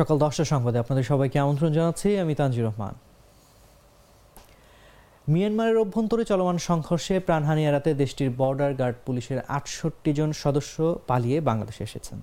[0.00, 2.94] সকাল দশটা সংবাদে আপনাদের সবাইকে আমন্ত্রণ জানাচ্ছি, আমি তানজির রহমান।
[5.32, 10.76] মিয়ানমারের অভ্যন্তরে চলমান সংঘর্ষে প্রাণহানি এড়াতে দেশটির বর্ডার গার্ড পুলিশের আটষট্টি জন সদস্য
[11.08, 12.18] পালিয়ে বাংলাদেশে এসেছেন।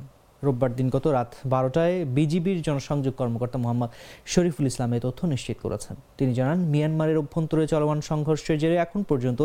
[0.45, 3.89] রোববার দিনগত রাত বারোটায় বিজিবির জনসংযোগ কর্মকর্তা মোহাম্মদ
[4.33, 9.41] শরীফুল ইসলাম এই তথ্য নিশ্চিত করেছেন। তিনি জানান, মিয়ানমারের অভ্যন্তরে চলমান সংঘর্ষের জেরে এখন পর্যন্ত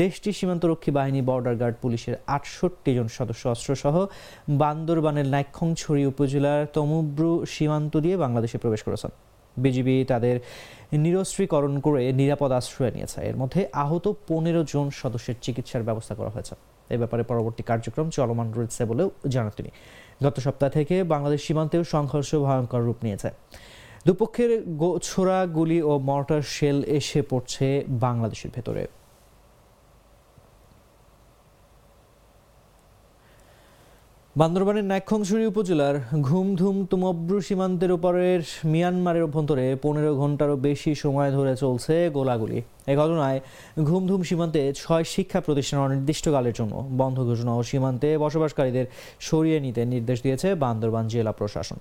[0.00, 3.94] দেশটির সীমান্তরক্ষী বাহিনী বর্ডার গার্ড পুলিশের আটষট্টি জন সদস্য অস্ত্রসহ
[4.62, 9.10] বান্দরবানের নাইক্ষংছড়ি উপজেলার তমুব্রু সীমান্ত দিয়ে বাংলাদেশে প্রবেশ করেছেন।
[9.56, 10.36] বিজিবি তাদের
[11.04, 16.54] নিরস্ত্রীকরণ করে নিরাপদ আশ্রয় নিয়েছে। এর মধ্যে আহত পনেরো জন সদস্যের চিকিৎসার ব্যবস্থা করা হয়েছে।
[16.94, 19.70] এ ব্যাপারে পরবর্তী কার্যক্রম চলমান রয়েছে বলেও জানান তিনি।
[20.24, 23.30] গত সপ্তাহ থেকে বাংলাদেশ সীমান্তেও সংঘর্ষ ভয়ঙ্কর রূপ নিয়েছে।
[24.06, 24.50] দুপক্ষের
[25.02, 28.86] ছোড়া গুলি ও মর্টার শেল এসে পড়ছে বাংলাদেশের ভেতরে।
[34.40, 35.96] বান্দরবানের নাইক্ষংছড়ি উপজেলার
[36.28, 38.40] ঘুমধুম তুমব্রু সীমান্তের উপরের
[38.72, 42.58] মিয়ানমারের অভ্যন্তরে পনেরো ঘন্টারও বেশি সময় ধরে চলছে গোলাগুলি।
[42.92, 43.38] এ ঘটনায়
[43.88, 48.86] ঘুমধুম সীমান্তে ছয় শিক্ষা প্রতিষ্ঠান অনির্দিষ্টকালের জন্য বন্ধ ঘোষণা ও সীমান্তে বসবাসকারীদের
[49.28, 51.78] সরিয়ে নিতে নির্দেশ দিয়েছে বান্দরবান জেলা প্রশাসন।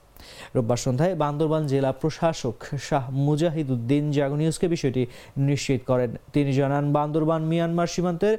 [0.55, 5.03] রোববার সন্ধ্যায় বান্দরবান জেলা প্রশাসক শাহ মুজাহিদ উদ্দিন জাগনিউসকে বিষয়টি
[5.49, 8.35] নিশ্চিত করেন। তিনি জানান বান্দরবান মিয়ানমার সীমান্তের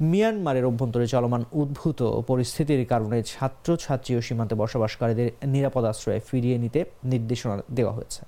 [0.00, 6.84] মিয়ানমারের অভ্যন্তরে চলমান উদ্ভূত পরিস্থিতির কারণে ছাত্র ছাত্রী ও সীমান্তে বসবাসকারীদের নিরাপদ আশ্রয়ে ফিরিয়ে নিতে
[7.04, 8.24] নির্দেশনা দেওয়া হয়েছে।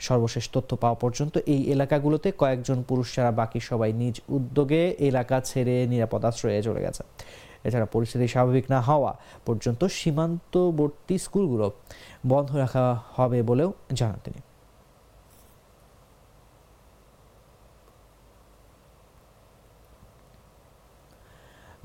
[0.00, 5.86] সর্বশেষ তথ্য পাওয়া পর্যন্ত এই এলাকাগুলোতে কয়েকজন পুরুষ ছাড়া বাকি সবাই নিজ উদ্যোগে এলাকা ছেড়ে
[5.86, 7.02] নিরাপদ আশ্রয়ে চলে গেছে।
[7.64, 9.12] এছাড়া পরিস্থিতি স্বাভাবিক না হওয়া
[9.46, 11.72] পর্যন্ত সীমান্তবর্তী স্কুলগুলো
[12.26, 12.84] বন্ধ রাখা
[13.14, 14.40] হবে বলেও জানান তিনি।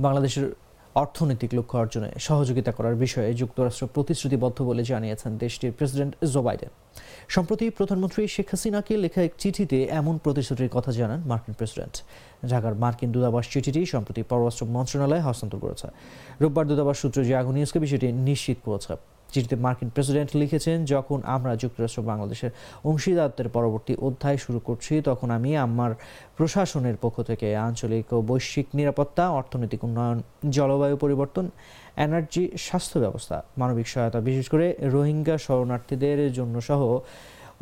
[0.05, 0.45] বাংলাদেশের
[1.03, 6.71] অর্থনৈতিক লক্ষ্য অর্জনে সহযোগিতা করার বিষয়ে যুক্তরাষ্ট্র প্রতিশ্রুতিবদ্ধ বলে জানিয়েছেন দেশটির প্রেসিডেন্ট জো বাইডেন।
[7.35, 11.95] সম্প্রতি প্রধানমন্ত্রী শেখ হাসিনাকে লেখা এক চিঠিতে এমন প্রতিশ্রুতির কথা জানান মার্কিন প্রেসিডেন্ট।
[12.49, 15.87] ঢাকার মার্কিন দূতাবাস চিঠিটি সম্প্রতি পররাষ্ট্র মন্ত্রণালয়ে হস্তান্তর করেছে।
[16.41, 18.93] রোববার দূতাবাস সূত্র জিয়াগো নিউজকে বিষয়টি নিশ্চিত করেছে।
[19.33, 22.51] চিঠিতে মার্কিন প্রেসিডেন্ট লিখেছেন, যখন আমরা যুক্তরাষ্ট্র বাংলাদেশের
[22.89, 25.91] অংশীদারত্বের পরবর্তী অধ্যায় শুরু করছি, তখন আমি আমার
[26.37, 30.17] প্রশাসনের পক্ষ থেকে আঞ্চলিক ও বৈশ্বিক নিরাপত্তা, অর্থনৈতিক উন্নয়ন,
[30.57, 31.45] জলবায়ু পরিবর্তন,
[32.05, 36.81] এনার্জি, স্বাস্থ্য ব্যবস্থা, মানবিক সহায়তা, বিশেষ করে রোহিঙ্গা শরণার্থীদের জন্য সহ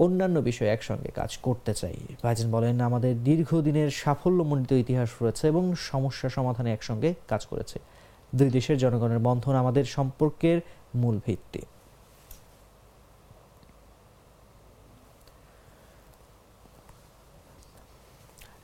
[0.05, 6.27] অন্যান্য বিষয়ে একসঙ্গে কাজ করতে চাই। ভাইজেন বলেন, আমাদের দীর্ঘদিনের সাফল্যমণ্ডিত ইতিহাস রয়েছে এবং সমস্যা
[6.29, 7.77] সমাধানে একসঙ্গে কাজ করেছে।
[8.37, 10.57] দুই দেশের জনগণের বন্ধন আমাদের সম্পর্কের
[11.01, 11.63] মূল ভিত্তি।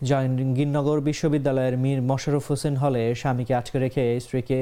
[0.10, 4.60] জাহাঙ্গীরনগর বিশ্ববিদ্যালয়ের মীর মশারফ হোসেন হলে স্বামীকে আটকে রেখে স্ত্রীকে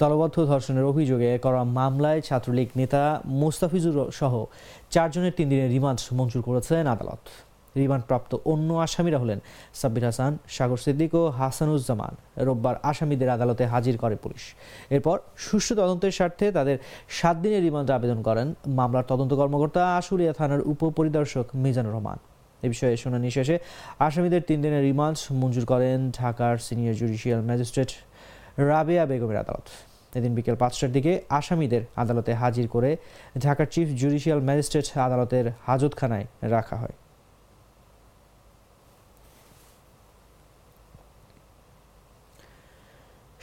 [0.00, 3.02] দলবদ্ধ ধর্ষণের অভিযোগে করা মামলায় ছাত্রলীগ নেতা
[3.42, 4.34] মোস্তাফিজুর সহ
[4.94, 7.20] চারজনের তিন দিনের রিমান্ড মঞ্জুর করেছেন আদালত।
[7.82, 9.38] রিমান্ডপ্রাপ্ত অন্য আসামিরা হলেন
[9.80, 12.12] সাব্বির হাসান, সাগর সিদ্দিক ও হাসানুজ্জামান।
[12.46, 14.44] রোববার আসামিদের আদালতে হাজির করে পুলিশ।
[14.94, 16.76] এরপর সুষ্ঠু তদন্তের স্বার্থে তাদের
[17.08, 22.18] সাত দিনের রিমান্ড আবেদন করেন মামলার তদন্ত কর্মকর্তা আশুলিয়া থানার উপপরিদর্শক মিজানুর রহমান।
[22.62, 23.56] এ বিষয়ে শুনানি শেষে
[23.98, 27.90] আসামিদের তিন দিনের রিমান্ড মঞ্জুর করেন ঢাকার সিনিয়র জুডিশিয়াল ম্যাজিস্ট্রেট
[28.70, 29.66] রাবেয়া বেগমের আদালত।
[30.18, 32.90] এদিন বিকেল পাঁচটার দিকে আসামিদের আদালতে হাজির করে
[33.44, 36.96] ঢাকার চিফ জুডিশিয়াল ম্যাজিস্ট্রেট আদালতের হাজতখানায় রাখা হয়।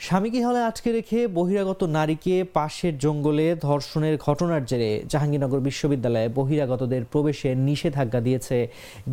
[0.06, 7.50] স্বামীকে হলে আটকে রেখে বহিরাগত নারীকে পাশের জঙ্গলে ধর্ষণের ঘটনার জেরে জাহাঙ্গীরনগর বিশ্ববিদ্যালয়ে বহিরাগতদের প্রবেশে
[7.68, 8.56] নিষেধাজ্ঞা দিয়েছে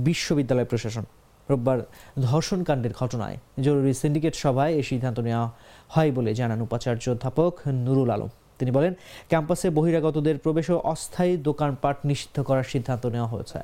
[0.07, 1.05] বিশ্ববিদ্যালয় প্রশাসন।
[1.49, 1.79] রোববার
[2.21, 5.45] ধর্ষণকাণ্ডের ঘটনায় জরুরি সিন্ডিকেট সভায় এই সিদ্ধান্ত নেওয়া
[5.89, 7.53] হয় বলে জানান উপাচার্য অধ্যাপক
[7.85, 8.93] নুরুল আলম। তিনি বলেন,
[9.29, 13.59] ক্যাম্পাসে বহিরাগতদের প্রবেশ ও অস্থায়ী দোকানপাট নিষিদ্ধ করার সিদ্ধান্ত নেওয়া হয়েছে।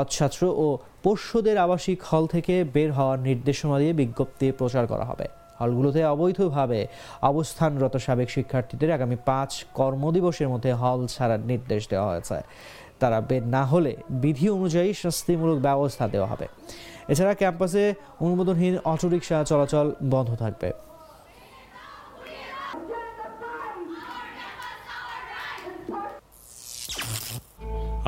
[0.00, 0.66] অচ্ছাত্র ও
[1.02, 5.28] পোষ্যদের আবাসিক হল থেকে বের হওয়ার নির্দেশনা দিয়ে বিজ্ঞপ্তি প্রচার করা হবে।
[5.60, 6.86] হলগুলোতে অবৈধভাবে
[7.22, 12.38] অবস্থানরত সাবেক শিক্ষার্থীদের আগামী পাঁচ কর্মদিবসের মধ্যে হল ছাড়ার নির্দেশ দেওয়া হয়েছে।
[13.00, 16.46] তারা বের না হলে বিধি অনুযায়ী শাস্তিমূলক ব্যবস্থা দেওয়া হবে।
[17.08, 20.72] এছাড়া ক্যাম্পাসে অনুমোদনহীন অটোরিকশা চলাচল বন্ধ থাকবে।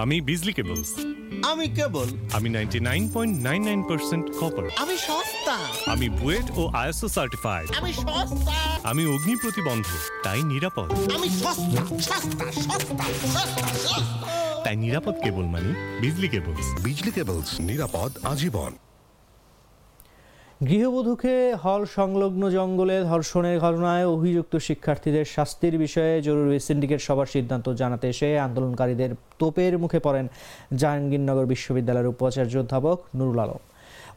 [0.03, 1.16] আমি বিজলি কেবলস।
[1.51, 5.57] আমি কেবল আমি ninety nine point nine nine percent copper আমি সস্তা।
[5.93, 8.57] আমি বুয়েট ও আইএসও সার্টিফাইড আমি সস্তা।
[8.91, 9.87] আমি অগ্নি প্রতিবন্ধ
[10.25, 15.71] তাই নিরাপদ। আমি সস্তা সস্তা সস্তা সস্তা সস্তা। তাই নিরাপদ কেবল মানে
[16.01, 18.86] বিজলি কেবলস। বিজলি কেবলস নিরাপদ আজীবন।
[20.61, 28.07] গৃহবধূকে হল সংলগ্ন জঙ্গলে ধর্ষণের ঘটনায় অভিযুক্ত শিক্ষার্থীদের শাস্তির বিষয়ে জরুরি সিন্ডিকেট সভার সিদ্ধান্ত জানাতে
[28.09, 30.27] এসে আন্দোলনকারীদের তোপের মুখে পড়েন
[30.81, 33.61] জাহাঙ্গীরনগর বিশ্ববিদ্যালয়ের উপাচার্য অধ্যাপক নুরুল আলম।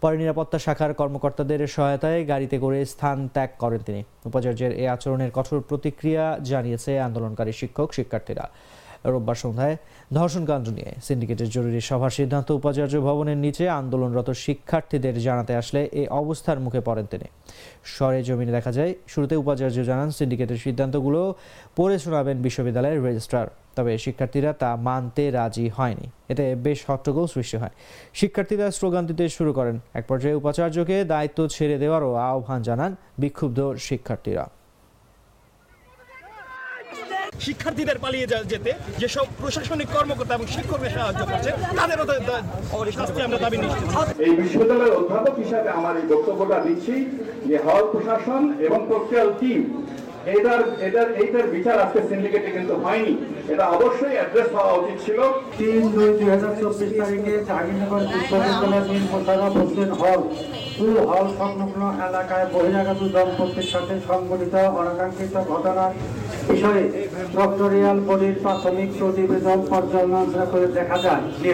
[0.01, 5.59] পরে নিরাপত্তা শাখার কর্মকর্তাদের সহায়তায় গাড়িতে করে স্থান ত্যাগ করেন তিনি। উপাচার্যের এই আচরণের কঠোর
[5.69, 8.45] প্রতিক্রিয়া জানিয়েছে আন্দোলনকারী শিক্ষক, শিক্ষার্থীরা।
[9.05, 9.77] রোববার সন্ধ্যায়
[10.13, 16.59] ধর্ষণকাণ্ড নিয়ে। সিন্ডিকেটের জরুরি সভার সিদ্ধান্ত উপাচার্য ভবনের নিচে আন্দোলনরত শিক্ষার্থীদের জানাতে আসলে এই অবস্থার
[16.59, 17.25] মুখে পড়েন তিনি।
[17.83, 21.33] সরে জমিনে দেখা যায়, শুরুতে উপাচার্য জানান, সিন্ডিকেটের সিদ্ধান্তগুলো
[21.75, 27.69] পড়ে শোনাবেন বিশ্ববিদ্যালয়ের রেজিস্ট্রার, তবে শিক্ষার্থীরা তা মানতে রাজি হয়নি। এতে বেশ হট্টগোল সৃষ্টি হয়।
[28.13, 34.49] শিক্ষার্থীরা স্লোগান দিতে শুরু করেন। এক পর্যায়ে উপাচার্যকে দায়িত্ব ছেড়ে দেওয়ারও আহ্বান জানান বিক্ষুব্ধ শিক্ষার্থীরা।
[37.39, 42.05] শিক্ষার্থীদের পালিয়ে যা- যেতে যেসব প্রশাসনিক কর্মকর্তা এবং শিক্ষকরা সাহায্য করছে তাদেরও
[42.91, 43.87] শাস্তি আমরা দাবি নিশ্চিত।
[44.19, 46.95] এই বিশ্ববিদ্যালয়ের অধ্যাপক হিসাবে আমার এই বক্তব্যটা দিচ্ছি
[47.45, 49.61] যে হল প্রশাসন এবং প্রক্রিয়াল টিম
[50.35, 53.13] এটার এটার এইটার বিচার আজকে সিন্ডিকেটে কিন্তু হয়নি।
[53.47, 55.19] এটা অবশ্যই অ্যাড্রেস হওয়া উচিত ছিল।
[55.57, 58.85] তিন দুই দুই হাজার চব্বিশ তারিখে জাহাঙ্গীরনগর বিশ্ববিদ্যালয়ের
[59.55, 60.21] হোসেন হল।
[60.79, 65.91] সংলগ্ন এলাকায় বহিরাগত দম্পতির সাথে সংঘটিত অনাকাঙ্ক্ষিত ঘটনার
[66.49, 66.83] বিষয়ে
[67.35, 71.53] ডক্টরিয়াল বডির প্রাথমিক প্রতিবেদন পর্যালোচনা করে দেখা যায় যে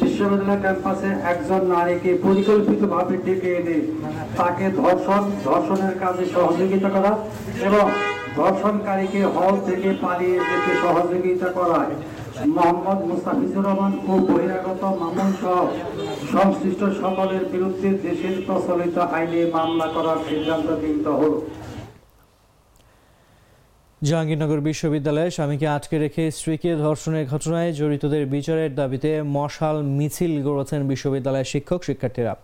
[0.00, 3.78] বিশ্ববিদ্যালয় ক্যাম্পাসে একজন নারীকে পরিকল্পিতভাবে ডেকে এনে
[4.36, 7.12] তাকে ধর্ষণ, ধর্ষণের কাজে সহযোগিতা করা
[7.62, 7.84] এবং
[8.36, 11.92] ধর্ষণকারীকে হল থেকে পালিয়ে যেতে সহযোগিতা করায়
[12.46, 15.58] মোহাম্মদ মুস্তাফিজুর রহমান ও বহিরাগত মামুন সহ
[16.32, 21.40] সংশ্লিষ্ট সকলের বিরুদ্ধে দেশের প্রচলিত আইনে মামলা করার সিদ্ধান্ত গৃহীত হল।
[24.02, 31.44] জাহাঙ্গীরনগর বিশ্ববিদ্যালয়ে স্বামীকে আটকে রেখে স্ত্রীকে ধর্ষণের ঘটনায় জড়িতদের বিচারের দাবিতে মশাল মিছিল গড়েছেন বিশ্ববিদ্যালয়ের
[31.44, 32.36] শিক্ষক শিক্ষার্থীরা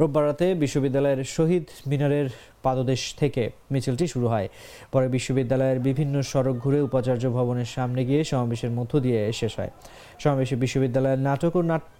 [0.00, 2.28] রোববার রাতে বিশ্ববিদ্যালয়ের শহীদ মিনারের
[2.68, 3.42] পাদদেশ থেকে
[3.72, 4.48] মিছিলটি শুরু হয়।
[4.92, 9.72] পরে বিশ্ববিদ্যালয়ের বিভিন্ন সড়ক ঘুরে উপাচার্য ভবনের সামনে গিয়ে সমাবেশের মধ্য দিয়ে শেষ হয়।
[10.22, 11.96] সমাবেশে বিশ্ববিদ্যালয়ের নাটক ও নাট্য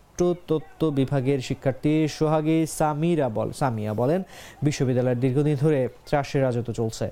[0.48, 4.20] তত্ত্ব বিভাগের শিক্ষার্থী সোহাগী সামিরা বল সামিয়া বলেন
[4.62, 5.80] বিশ্ববিদ্যালয়ের দীর্ঘদিন ধরে
[6.10, 7.06] চাষের রাজত্ব চলছে।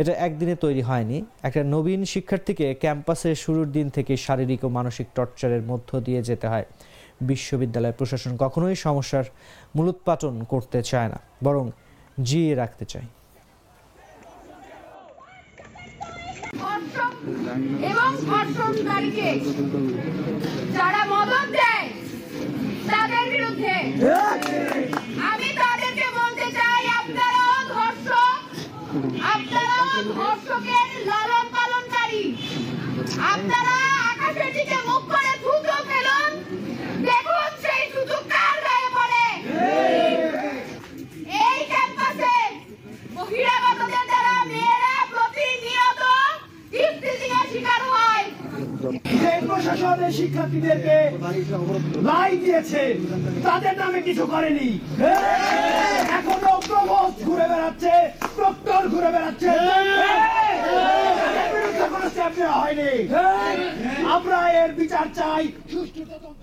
[0.00, 5.62] এটা একদিনে তৈরি হয়নি। একটা নবীন শিক্ষার্থীকে ক্যাম্পাসের শুরুর দিন থেকে শারীরিক ও মানসিক টর্চারের
[5.62, 6.66] মধ্য দিয়ে যেতে হয়।
[7.20, 9.26] বিশ্ববিদ্যালয় প্রশাসন কখনোই সমস্যার
[9.76, 11.64] মূলোৎপাটন করতে চায় না। বরং
[12.18, 12.84] জিয়ে রাখতে
[16.60, 17.12] ধর্ষক
[17.90, 19.28] এবং ধর্ষণকারীকে
[20.76, 21.86] যারা মদত দেয়,
[22.90, 23.74] তাদের বিরুদ্ধে
[25.30, 28.40] আমি তাদেরকে বলতে চাই, আপনারাও ধর্ষক
[29.34, 32.24] আপনারাও ধর্ষকের লালন পালনকারী
[33.32, 33.76] আপনারা
[34.10, 36.30] আকাশের দিকে মুখ করে থুতো ফেলুন
[37.08, 39.24] দেখুন সেই থুতু কার গায়ে পড়ে
[41.44, 42.36] এই ক্যাম্পাসে
[43.16, 46.02] বহিরাগতদের দ্বারা মেয়েরা প্রতিনিয়ত
[46.82, 48.24] ইফতিজিংয়ের শিকার হয়
[49.22, 50.96] যে প্রশাসনের শিক্ষার্থীদেরকে
[52.08, 52.82] লাই দিয়েছে।
[53.46, 54.68] তাদের নামে কিছু করেনি।
[56.18, 57.94] এখনও প্রভোস্ট ঘুরে বেড়াচ্ছে
[58.36, 59.50] প্রক্টর ঘুরে বেড়াচ্ছে।
[61.24, 62.92] তাদের বিরুদ্ধে কোনো স্টেপ নেওয়া হয়নি।
[64.16, 66.42] আমরা এর বিচার চাই। সুষ্ঠু তদন্ত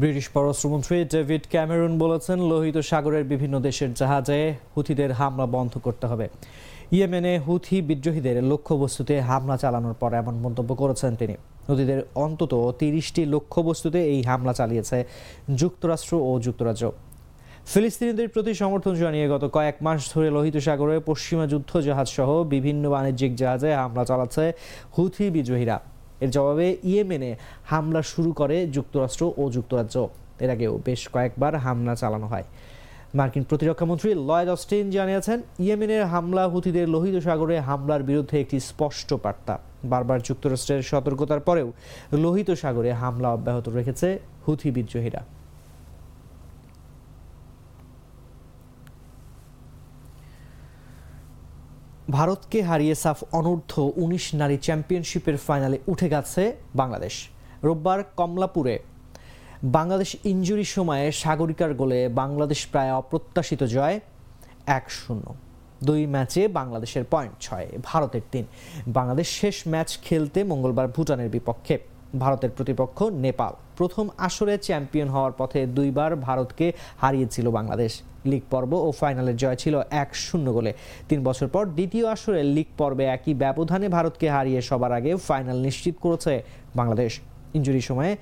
[0.00, 4.40] ব্রিটিশ পররাষ্ট্রমন্ত্রী ডেভিড ক্যামেরুন বলেছেন লোহিত সাগরের বিভিন্ন দেশের জাহাজে
[4.74, 6.26] হুথিদের হামলা বন্ধ করতে হবে।
[6.96, 11.36] ইয়েমেনে হুথি বিদ্রোহীদের লক্ষ্যবস্তুতে হামলা চালানোর পর এমন মন্তব্য করেছেন তিনি।
[11.68, 15.04] হুথিদের অন্তত তিরিশটি লক্ষ্যবস্তুতে এই হামলা চালিয়েছে
[15.54, 16.92] যুক্তরাষ্ট্র ও যুক্তরাজ্য।
[17.66, 22.90] ফিলিস্তিনিদের প্রতি সমর্থন জানিয়ে গত কয়েক মাস ধরে লোহিত সাগরে পশ্চিমা যুদ্ধ জাহাজ সহ বিভিন্ন
[22.90, 24.52] বাণিজ্যিক জাহাজে হামলা চালাচ্ছে
[24.98, 25.80] হুথি বিদ্রোহীরা।
[26.20, 30.08] এর জবাবে ইয়েমেনে হামলা শুরু করে যুক্তরাষ্ট্র ও যুক্তরাজ্য।
[30.40, 32.44] এর আগেও বেশ কয়েকবার হামলা চালানো হয়।
[33.14, 39.58] মার্কিন প্রতিরক্ষামন্ত্রী লয়েড অস্টিন জানিয়েছেন, ইয়েমেনের হামলা হুথিদের লোহিত সাগরে হামলার বিরুদ্ধে একটি স্পষ্ট বার্তা।
[39.84, 41.68] বারবার যুক্তরাষ্ট্রের সতর্কতার পরেও
[42.22, 44.08] লোহিত সাগরে হামলা অব্যাহত রেখেছে
[44.44, 45.22] হুথি বিদ্রোহীরা।
[52.10, 56.42] ভারতকে হারিয়ে সাফ অনূর্ধ্ব উনিশ নারী চ্যাম্পিয়নশিপের ফাইনালে উঠে গেছে
[56.74, 57.14] বাংলাদেশ।
[57.62, 58.78] রোববার কমলাপুরে
[59.64, 63.96] বাংলাদেশ ইঞ্জুরি সময়ে সাগরিকার গোলে বাংলাদেশ প্রায় অপ্রত্যাশিত জয়
[64.78, 65.26] এক শূন্য।
[65.88, 68.44] দুই ম্যাচে বাংলাদেশের পয়েন্ট ছয়, ভারতের তিন।
[68.98, 71.76] বাংলাদেশ শেষ ম্যাচ খেলতে মঙ্গলবার ভুটানের বিপক্ষে।
[72.22, 76.66] ভারতের প্রতিপক্ষ নেপাল। প্রথম আসরে চ্যাম্পিয়ন হওয়ার পথে দুইবার ভারতকে
[77.02, 77.92] হারিয়েছিল বাংলাদেশ।
[78.32, 80.72] লিগ পর্ব ও ফাইনালের জয় ছিল এক শূন্য গোলে।
[81.08, 85.96] তিন বছর পর দ্বিতীয় আসরে লিগ পর্বে একই ব্যবধানে ভারতকে হারিয়ে সবার আগে ফাইনাল নিশ্চিত
[86.04, 86.32] করেছে
[86.78, 87.12] বাংলাদেশ।
[87.54, 88.12] ইঞ্জুরি সময়ে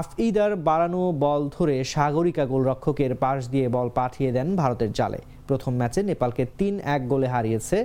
[0.00, 6.00] আফইদার বাড়ানো বল ধরে সাগরিকা গোলরক্ষকের পাশ দিয়ে বল পাঠিয়ে দেন ভারতের জালে। প্রথম ম্যাচে
[6.10, 7.78] নেপালকে তিন এক গোলে হারিয়েছে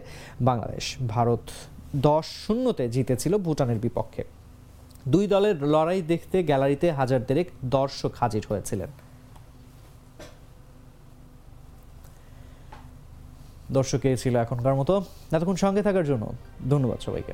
[0.50, 1.44] বাংলাদেশ। ভারত
[2.08, 4.24] দশ শূন্যতে জিতেছিল ভুটানের বিপক্ষে।
[5.14, 8.90] দুই দলের লড়াই দেখতে গ্যালারিতে হাজার দেরেক দর্শক হাজির হয়েছিলেন।
[13.78, 14.94] দর্শকে ছিল এখনকার মতো।
[15.36, 16.24] এতক্ষণ সঙ্গে থাকার জন্য
[16.70, 17.34] ধন্যবাদ সবাইকে।